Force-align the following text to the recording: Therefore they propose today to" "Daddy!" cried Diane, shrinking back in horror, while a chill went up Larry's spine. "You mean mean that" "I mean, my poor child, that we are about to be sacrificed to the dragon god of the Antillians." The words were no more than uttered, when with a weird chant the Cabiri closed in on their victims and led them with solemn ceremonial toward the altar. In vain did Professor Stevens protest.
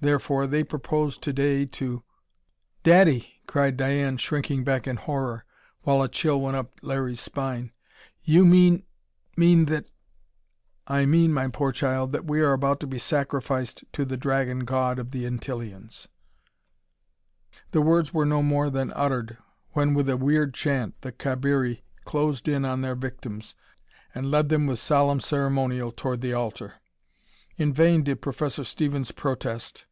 Therefore 0.00 0.46
they 0.46 0.64
propose 0.64 1.16
today 1.16 1.64
to" 1.64 2.02
"Daddy!" 2.82 3.40
cried 3.46 3.78
Diane, 3.78 4.18
shrinking 4.18 4.62
back 4.62 4.86
in 4.86 4.96
horror, 4.98 5.46
while 5.84 6.02
a 6.02 6.10
chill 6.10 6.42
went 6.42 6.58
up 6.58 6.74
Larry's 6.82 7.22
spine. 7.22 7.72
"You 8.22 8.44
mean 8.44 8.82
mean 9.34 9.64
that" 9.64 9.90
"I 10.98 11.06
mean, 11.06 11.32
my 11.32 11.48
poor 11.48 11.72
child, 11.72 12.12
that 12.12 12.26
we 12.26 12.40
are 12.40 12.52
about 12.52 12.80
to 12.80 12.86
be 12.86 12.98
sacrificed 12.98 13.82
to 13.94 14.04
the 14.04 14.18
dragon 14.18 14.66
god 14.66 14.98
of 14.98 15.10
the 15.10 15.24
Antillians." 15.24 16.08
The 17.70 17.80
words 17.80 18.12
were 18.12 18.26
no 18.26 18.42
more 18.42 18.68
than 18.68 18.92
uttered, 18.92 19.38
when 19.72 19.94
with 19.94 20.10
a 20.10 20.18
weird 20.18 20.52
chant 20.52 21.00
the 21.00 21.12
Cabiri 21.12 21.82
closed 22.04 22.46
in 22.46 22.66
on 22.66 22.82
their 22.82 22.94
victims 22.94 23.54
and 24.14 24.30
led 24.30 24.50
them 24.50 24.66
with 24.66 24.78
solemn 24.78 25.20
ceremonial 25.20 25.90
toward 25.90 26.20
the 26.20 26.34
altar. 26.34 26.74
In 27.56 27.72
vain 27.72 28.02
did 28.02 28.20
Professor 28.20 28.64
Stevens 28.64 29.10
protest. 29.10 29.86